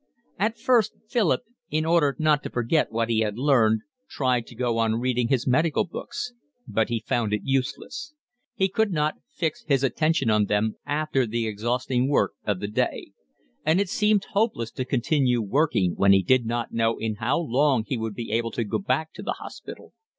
[0.39, 4.79] At first Philip, in order not to forget what he had learned, tried to go
[4.79, 6.33] on reading his medical books,
[6.67, 8.15] but he found it useless;
[8.55, 13.11] he could not fix his attention on them after the exhausting work of the day;
[13.63, 17.83] and it seemed hopeless to continue working when he did not know in how long
[17.85, 19.93] he would be able to go back to the hospital.